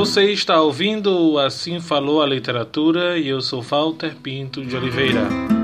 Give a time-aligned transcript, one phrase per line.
[0.00, 5.59] Você está ouvindo Assim Falou a Literatura e eu sou Walter Pinto de Oliveira.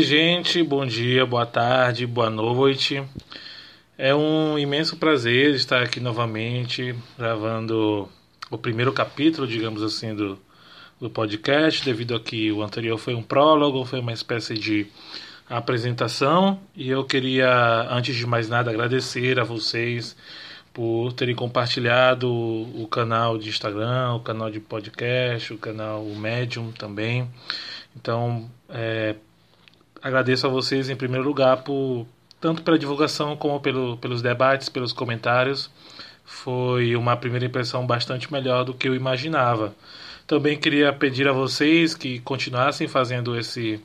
[0.00, 3.04] Oi, gente, bom dia, boa tarde, boa noite.
[3.98, 8.08] É um imenso prazer estar aqui novamente gravando
[8.50, 10.38] o primeiro capítulo, digamos assim, do,
[10.98, 14.86] do podcast, devido a que o anterior foi um prólogo, foi uma espécie de
[15.50, 16.58] apresentação.
[16.74, 20.16] E eu queria, antes de mais nada, agradecer a vocês
[20.72, 26.72] por terem compartilhado o canal de Instagram, o canal de podcast, o canal o Medium
[26.72, 27.28] também.
[27.94, 29.14] Então, é,
[30.02, 32.06] agradeço a vocês em primeiro lugar por
[32.40, 35.70] tanto pela divulgação como pelo, pelos debates, pelos comentários.
[36.24, 39.74] Foi uma primeira impressão bastante melhor do que eu imaginava.
[40.26, 43.80] Também queria pedir a vocês que continuassem fazendo esse,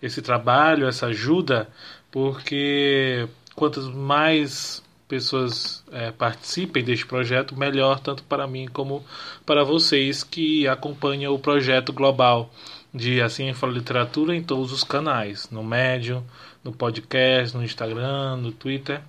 [0.00, 1.68] esse trabalho, essa ajuda,
[2.10, 9.04] porque quantas mais pessoas é, participem deste projeto, melhor tanto para mim como
[9.44, 12.50] para vocês que acompanham o projeto global
[12.98, 16.22] de Assim Fala Literatura em todos os canais, no Medium,
[16.64, 19.00] no podcast, no Instagram, no Twitter,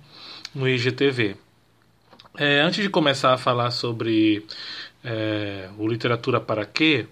[0.54, 1.36] no IGTV.
[2.38, 4.46] É, antes de começar a falar sobre
[5.04, 7.06] é, o Literatura para Quê,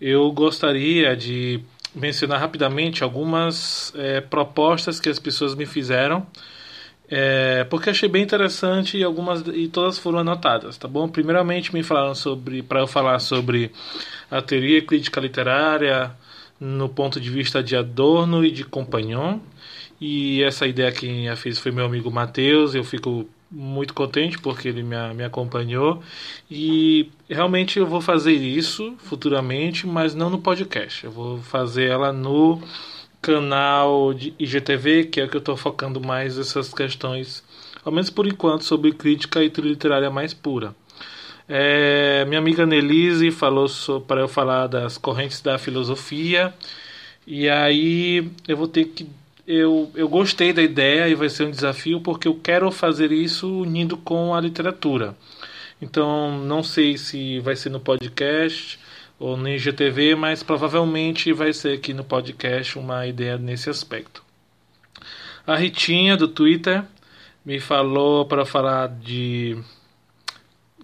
[0.00, 1.60] eu gostaria de
[1.94, 6.26] mencionar rapidamente algumas é, propostas que as pessoas me fizeram,
[7.10, 11.08] é, porque achei bem interessante e algumas e todas foram anotadas, tá bom?
[11.08, 13.72] Primeiramente me falaram sobre para eu falar sobre
[14.30, 16.12] a teoria crítica literária
[16.60, 19.38] no ponto de vista de Adorno e de Compagnon.
[20.00, 22.74] E essa ideia quem a fez foi meu amigo Matheus.
[22.74, 26.02] Eu fico muito contente porque ele me, me acompanhou.
[26.50, 31.04] E realmente eu vou fazer isso futuramente, mas não no podcast.
[31.04, 32.60] Eu vou fazer ela no
[33.28, 37.44] canal de IGTV, que é o que eu estou focando mais essas questões,
[37.84, 40.74] ao menos por enquanto, sobre crítica e literária mais pura.
[41.46, 43.68] É, minha amiga Nelise falou
[44.06, 46.54] para eu falar das correntes da filosofia.
[47.26, 49.06] E aí eu vou ter que.
[49.46, 53.60] Eu, eu gostei da ideia e vai ser um desafio porque eu quero fazer isso
[53.60, 55.14] unindo com a literatura.
[55.80, 58.78] Então não sei se vai ser no podcast
[59.18, 64.22] ou no IGTV, mas provavelmente vai ser aqui no podcast uma ideia nesse aspecto.
[65.46, 66.84] A Ritinha do Twitter
[67.44, 69.58] me falou para falar de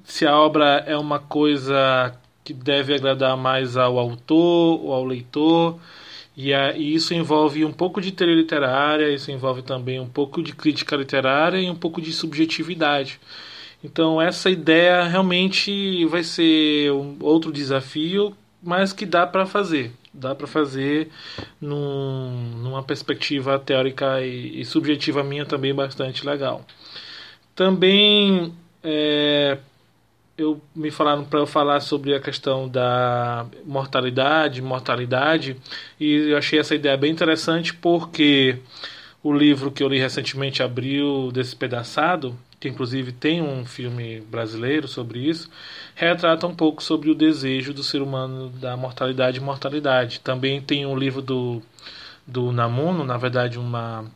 [0.05, 5.79] se a obra é uma coisa que deve agradar mais ao autor ou ao leitor.
[6.37, 10.43] E, a, e, isso envolve um pouco de teoria literária, isso envolve também um pouco
[10.43, 13.21] de crítica literária e um pouco de subjetividade.
[13.85, 19.93] Então, essa ideia realmente vai ser um outro desafio, mas que dá para fazer.
[20.13, 21.11] Dá para fazer
[21.61, 22.31] num,
[22.63, 26.65] numa perspectiva teórica e, e, subjetiva minha também bastante legal.
[27.55, 29.59] Também é,
[30.39, 35.59] eu me falaram para eu falar sobre a questão da mortalidade, mortalidade,
[36.01, 38.57] e eu achei essa ideia bem interessante porque
[39.23, 45.19] o livro que eu li recentemente, Abril Despedaçado, que inclusive tem um filme brasileiro sobre
[45.19, 45.51] isso,
[45.95, 50.21] retrata um pouco sobre o desejo do ser humano da mortalidade e mortalidade.
[50.21, 51.61] Também tem um livro do,
[52.27, 54.07] do Namuno, na verdade uma,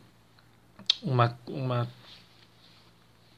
[1.03, 1.87] uma, uma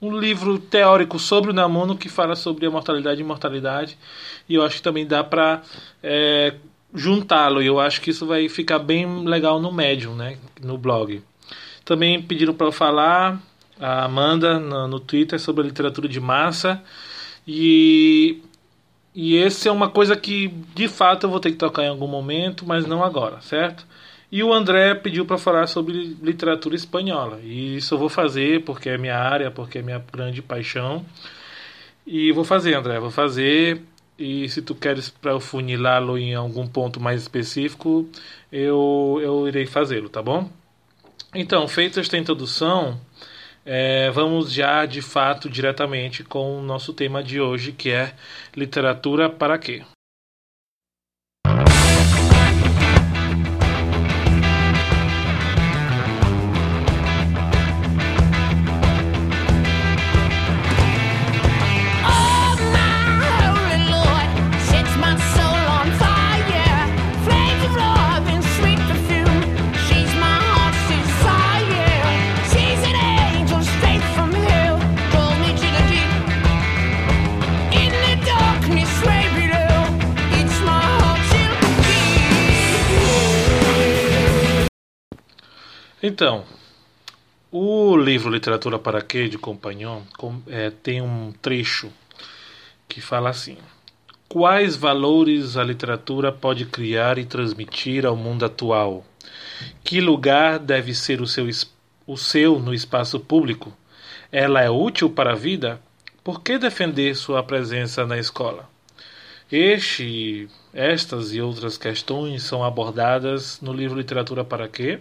[0.02, 3.98] um livro teórico sobre o Namuno que fala sobre a mortalidade e imortalidade.
[4.48, 5.62] E eu acho que também dá para
[6.02, 6.56] é,
[6.94, 7.62] juntá-lo.
[7.62, 10.38] E eu acho que isso vai ficar bem legal no Medium, né?
[10.62, 11.22] no blog.
[11.84, 13.42] Também pediram para eu falar,
[13.80, 16.82] a Amanda, no, no Twitter, sobre a literatura de massa.
[17.48, 18.42] E,
[19.16, 22.08] e esse é uma coisa que de fato eu vou ter que tocar em algum
[22.08, 23.86] momento, mas não agora, certo?
[24.32, 27.40] E o André pediu para falar sobre literatura espanhola.
[27.44, 31.06] E isso eu vou fazer porque é minha área, porque é minha grande paixão.
[32.08, 33.82] E vou fazer, André, vou fazer.
[34.18, 38.08] E se tu queres para eu funilá-lo em algum ponto mais específico,
[38.52, 40.50] eu, eu irei fazê-lo, tá bom?
[41.34, 43.00] Então, feita esta introdução,
[43.66, 48.14] é, vamos já de fato diretamente com o nosso tema de hoje, que é
[48.56, 49.84] literatura para quê?
[86.04, 86.44] Então,
[87.52, 90.02] o livro Literatura para Quê, de Compagnon,
[90.48, 91.92] é, tem um trecho
[92.90, 93.56] que fala assim:
[94.28, 99.06] Quais valores a literatura pode criar e transmitir ao mundo atual?
[99.84, 101.48] Que lugar deve ser o seu,
[102.08, 103.72] o seu no espaço público?
[104.32, 105.80] Ela é útil para a vida?
[106.24, 108.68] Por que defender sua presença na escola?
[109.52, 115.00] Este, estas e outras questões são abordadas no livro Literatura para Quê?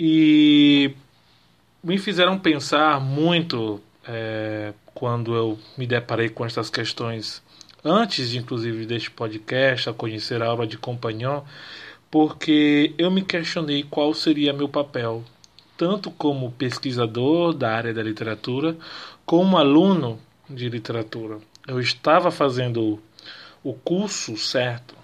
[0.00, 0.94] E
[1.82, 7.42] me fizeram pensar muito é, quando eu me deparei com estas questões
[7.84, 11.42] antes, inclusive, deste podcast, a conhecer a obra de Compagnon,
[12.10, 15.24] porque eu me questionei qual seria meu papel,
[15.76, 18.76] tanto como pesquisador da área da literatura,
[19.26, 20.18] como aluno
[20.48, 21.38] de literatura.
[21.66, 23.00] Eu estava fazendo
[23.62, 24.94] o curso certo,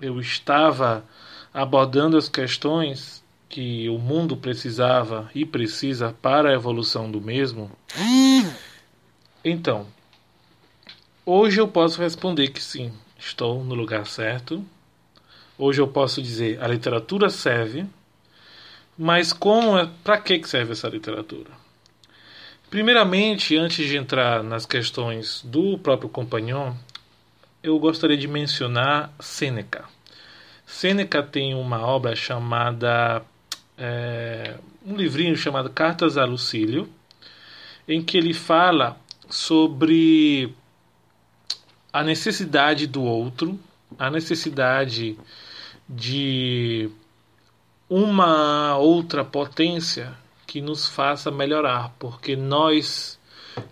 [0.00, 1.04] eu estava
[1.52, 7.70] abordando as questões que o mundo precisava e precisa para a evolução do mesmo?
[9.44, 9.86] Então,
[11.24, 14.64] hoje eu posso responder que sim, estou no lugar certo.
[15.58, 17.86] Hoje eu posso dizer a literatura serve,
[18.98, 21.50] mas como é, para que serve essa literatura?
[22.68, 26.74] Primeiramente, antes de entrar nas questões do próprio Compagnon,
[27.62, 29.84] eu gostaria de mencionar Sêneca.
[30.66, 33.22] Sêneca tem uma obra chamada
[33.78, 36.88] é, um livrinho chamado Cartas a Lucílio,
[37.86, 40.54] em que ele fala sobre
[41.92, 43.58] a necessidade do outro,
[43.98, 45.18] a necessidade
[45.88, 46.90] de
[47.88, 50.12] uma outra potência
[50.46, 53.18] que nos faça melhorar, porque nós,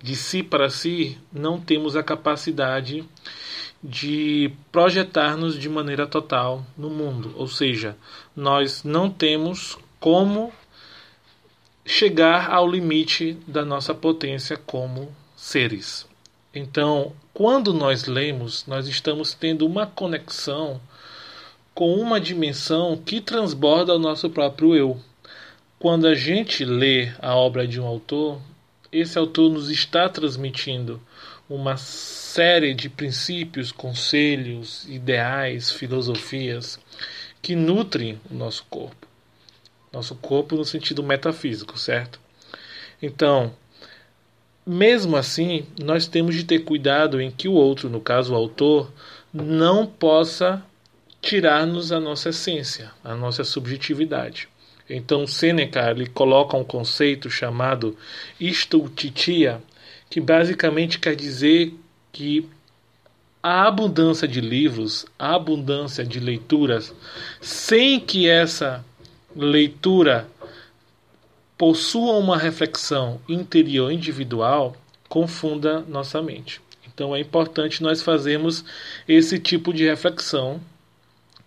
[0.02, 3.04] de si para si, não temos a capacidade
[3.82, 7.96] de projetar-nos de maneira total no mundo, ou seja,
[8.34, 10.52] nós não temos como
[11.82, 16.06] chegar ao limite da nossa potência como seres.
[16.54, 20.78] Então, quando nós lemos, nós estamos tendo uma conexão
[21.74, 25.00] com uma dimensão que transborda o nosso próprio eu.
[25.78, 28.38] Quando a gente lê a obra de um autor,
[28.92, 31.00] esse autor nos está transmitindo
[31.48, 36.78] uma série de princípios, conselhos, ideais, filosofias
[37.40, 39.03] que nutrem o nosso corpo.
[39.94, 42.18] Nosso corpo no sentido metafísico, certo?
[43.00, 43.54] Então,
[44.66, 48.92] mesmo assim, nós temos de ter cuidado em que o outro, no caso o autor,
[49.32, 50.60] não possa
[51.22, 54.48] tirar-nos a nossa essência, a nossa subjetividade.
[54.90, 57.96] Então, Seneca ele coloca um conceito chamado
[58.40, 59.62] estultitia,
[60.10, 61.72] que basicamente quer dizer
[62.12, 62.48] que
[63.40, 66.92] a abundância de livros, a abundância de leituras,
[67.40, 68.84] sem que essa
[69.36, 70.28] leitura
[71.56, 74.76] possua uma reflexão interior individual,
[75.08, 76.60] confunda nossa mente.
[76.86, 78.64] Então é importante nós fazermos
[79.08, 80.60] esse tipo de reflexão,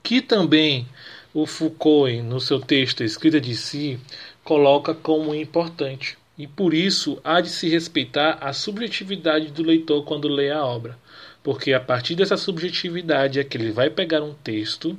[0.03, 0.87] que também
[1.33, 3.99] o Foucault, no seu texto Escrita de Si,
[4.43, 6.17] coloca como importante.
[6.37, 10.97] E por isso há de se respeitar a subjetividade do leitor quando lê a obra.
[11.43, 14.97] Porque a partir dessa subjetividade é que ele vai pegar um texto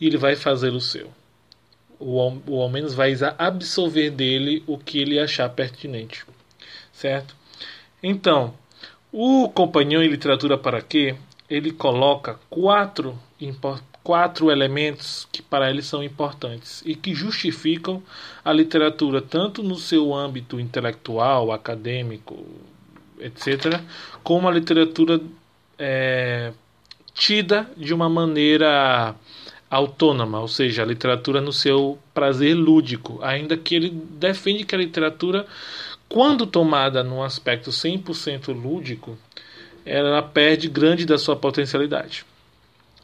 [0.00, 1.10] e ele vai fazer o seu
[2.00, 6.24] o, o ao menos vai absorver dele o que ele achar pertinente,
[6.92, 7.36] certo?
[8.02, 8.54] Então,
[9.12, 11.14] o Companhão em Literatura para quê?
[11.48, 13.18] Ele coloca quatro,
[14.02, 18.02] quatro elementos que para ele são importantes e que justificam
[18.44, 22.46] a literatura tanto no seu âmbito intelectual, acadêmico,
[23.18, 23.80] etc.,
[24.22, 25.20] como a literatura
[25.78, 26.52] é,
[27.12, 29.14] tida de uma maneira
[29.70, 34.78] autônoma, ou seja, a literatura no seu prazer lúdico, ainda que ele defende que a
[34.78, 35.46] literatura,
[36.08, 39.16] quando tomada num aspecto 100% lúdico,
[39.86, 42.24] ela perde grande da sua potencialidade.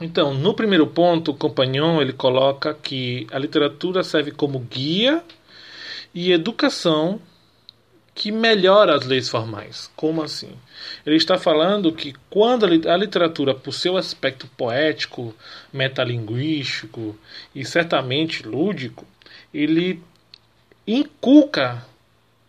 [0.00, 5.22] Então, no primeiro ponto, o Compagnon ele coloca que a literatura serve como guia
[6.12, 7.20] e educação
[8.16, 9.90] que melhora as leis formais.
[9.94, 10.50] Como assim?
[11.04, 15.34] Ele está falando que quando a literatura, por seu aspecto poético,
[15.70, 17.14] metalinguístico
[17.54, 19.06] e certamente lúdico,
[19.52, 20.02] ele
[20.86, 21.84] inculca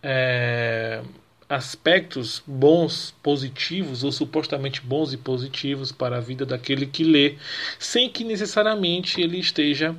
[0.02, 1.02] é,
[1.46, 7.36] aspectos bons, positivos ou supostamente bons e positivos para a vida daquele que lê,
[7.78, 9.94] sem que necessariamente ele esteja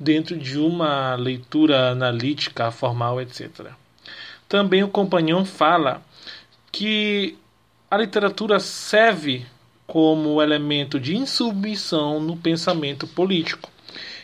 [0.00, 3.70] dentro de uma leitura analítica, formal, etc.
[4.52, 6.02] Também o Companhão fala
[6.70, 7.38] que
[7.90, 9.46] a literatura serve
[9.86, 13.70] como elemento de insubmissão no pensamento político.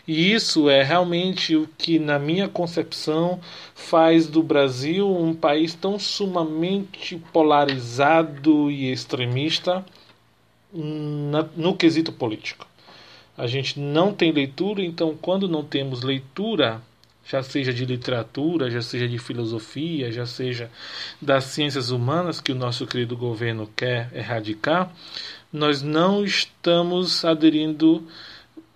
[0.07, 3.41] E isso é realmente o que, na minha concepção,
[3.75, 9.83] faz do Brasil um país tão sumamente polarizado e extremista
[10.71, 12.67] no quesito político.
[13.35, 16.83] A gente não tem leitura, então, quando não temos leitura,
[17.29, 20.71] já seja de literatura, já seja de filosofia, já seja
[21.21, 24.91] das ciências humanas que o nosso querido governo quer erradicar,
[25.53, 28.03] nós não estamos aderindo,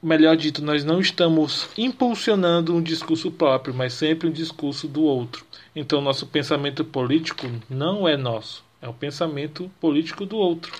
[0.02, 5.46] melhor dito, nós não estamos impulsionando um discurso próprio, mas sempre um discurso do outro.
[5.74, 10.72] Então, nosso pensamento político não é nosso, é o pensamento político do outro.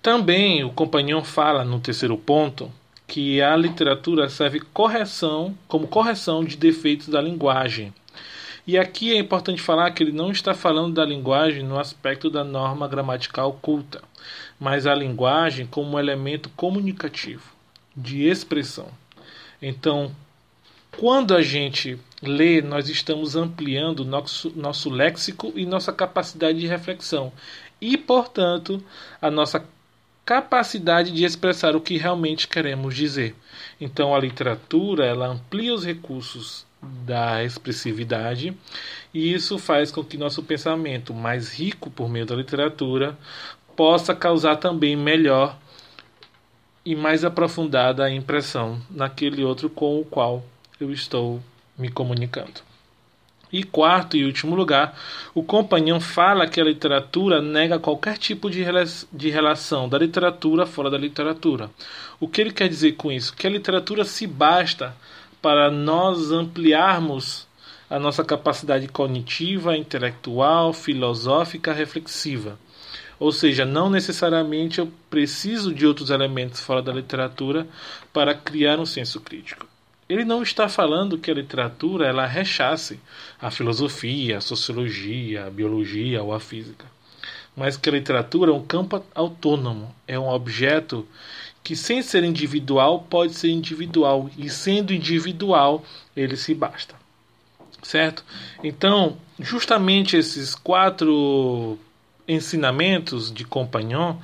[0.00, 2.72] Também o companheiro fala no terceiro ponto
[3.06, 7.92] que a literatura serve correção como correção de defeitos da linguagem.
[8.66, 12.42] E aqui é importante falar que ele não está falando da linguagem no aspecto da
[12.42, 14.02] norma gramatical culta,
[14.58, 17.44] mas a linguagem como um elemento comunicativo,
[17.96, 18.88] de expressão.
[19.62, 20.10] Então,
[20.98, 27.32] quando a gente lê, nós estamos ampliando nosso, nosso léxico e nossa capacidade de reflexão.
[27.80, 28.82] E, portanto,
[29.20, 29.64] a nossa
[30.26, 33.36] capacidade de expressar o que realmente queremos dizer.
[33.80, 38.54] Então a literatura ela amplia os recursos da expressividade
[39.14, 43.16] e isso faz com que nosso pensamento mais rico por meio da literatura
[43.76, 45.56] possa causar também melhor
[46.84, 50.44] e mais aprofundada impressão naquele outro com o qual
[50.80, 51.40] eu estou
[51.78, 52.60] me comunicando.
[53.52, 54.98] E quarto e último lugar,
[55.34, 58.64] o companhão fala que a literatura nega qualquer tipo de,
[59.12, 61.70] de relação da literatura fora da literatura.
[62.18, 63.34] O que ele quer dizer com isso?
[63.34, 64.94] Que a literatura se basta
[65.40, 67.46] para nós ampliarmos
[67.88, 72.58] a nossa capacidade cognitiva, intelectual, filosófica, reflexiva.
[73.18, 77.66] Ou seja, não necessariamente eu preciso de outros elementos fora da literatura
[78.12, 79.66] para criar um senso crítico.
[80.08, 83.00] Ele não está falando que a literatura ela rechace
[83.40, 86.86] a filosofia, a sociologia, a biologia ou a física,
[87.56, 91.06] mas que a literatura é um campo autônomo, é um objeto
[91.64, 95.84] que sem ser individual pode ser individual e sendo individual
[96.16, 96.94] ele se basta.
[97.82, 98.24] Certo?
[98.62, 101.76] Então, justamente esses quatro
[102.28, 104.16] ensinamentos de Compagnon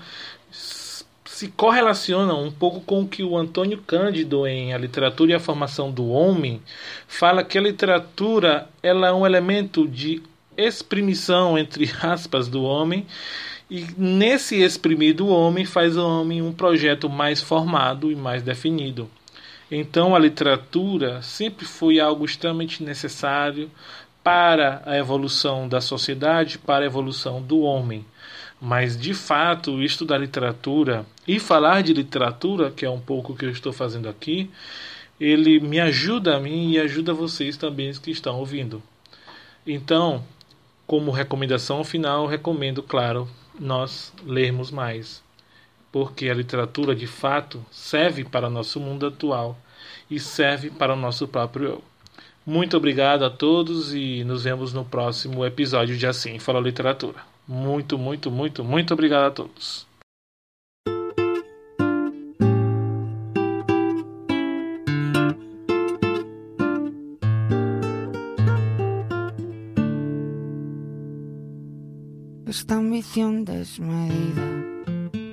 [1.43, 5.41] se correlacionam um pouco com o que o Antônio Cândido em A Literatura e a
[5.41, 6.63] Formação do Homem
[7.09, 10.23] fala que a literatura ela é um elemento de
[10.57, 13.05] exprimição entre aspas do homem
[13.69, 19.11] e nesse exprimir do homem faz o homem um projeto mais formado e mais definido.
[19.69, 23.69] Então a literatura sempre foi algo extremamente necessário
[24.23, 28.07] para a evolução da sociedade, para a evolução do homem.
[28.65, 29.77] Mas de fato,
[30.07, 34.09] da literatura e falar de literatura, que é um pouco o que eu estou fazendo
[34.09, 34.49] aqui,
[35.21, 38.81] ele me ajuda a mim e ajuda vocês também que estão ouvindo.
[39.67, 40.23] Então,
[40.87, 43.29] como recomendação final, recomendo, claro,
[43.59, 45.25] nós lermos mais,
[45.91, 49.59] porque a literatura de fato serve para nosso mundo atual
[50.09, 51.85] e serve para o nosso próprio eu.
[52.47, 57.32] Muito obrigado a todos e nos vemos no próximo episódio de Assim Fala Literatura.
[57.47, 59.87] Muito, muito, muito, muito obrigado a todos.
[72.47, 74.43] Esta ambición desmedida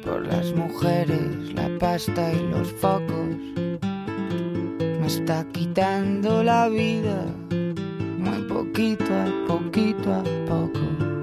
[0.03, 3.35] por las mujeres, la pasta y los focos
[4.79, 7.25] me está quitando la vida
[8.17, 11.18] muy poquito a poquito a poco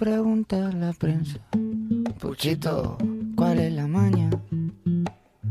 [0.00, 1.38] pregunta la prensa.
[2.18, 2.96] Puchito,
[3.36, 4.30] ¿cuál es la maña?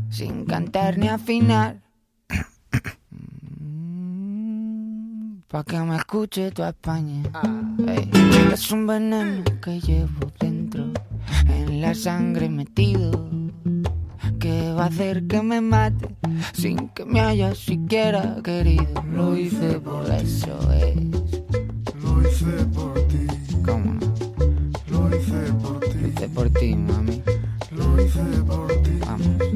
[0.08, 1.80] Sin cantar ni afinar.
[5.48, 7.22] Pa' que me escuche tu España.
[8.52, 10.90] es un veneno que llevo dentro,
[11.46, 13.30] en la sangre metido,
[14.40, 16.16] que va a hacer que me mate
[16.54, 19.00] sin que me haya siquiera querido.
[19.12, 20.96] Lo hice por eso es.
[22.02, 23.39] Lo hice por ti.
[26.20, 27.22] Hice por ti, mami.
[27.70, 28.90] Lo hice por ti.
[29.00, 29.50] Vamos.